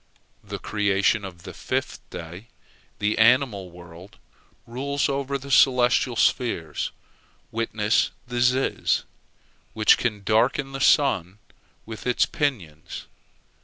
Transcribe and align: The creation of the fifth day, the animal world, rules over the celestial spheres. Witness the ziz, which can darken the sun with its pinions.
The 0.43 0.57
creation 0.57 1.23
of 1.23 1.43
the 1.43 1.53
fifth 1.53 1.99
day, 2.09 2.47
the 2.97 3.19
animal 3.19 3.69
world, 3.69 4.17
rules 4.65 5.07
over 5.07 5.37
the 5.37 5.51
celestial 5.51 6.15
spheres. 6.15 6.91
Witness 7.51 8.09
the 8.25 8.41
ziz, 8.41 9.03
which 9.73 9.99
can 9.99 10.23
darken 10.23 10.71
the 10.71 10.81
sun 10.81 11.37
with 11.85 12.07
its 12.07 12.25
pinions. 12.25 13.05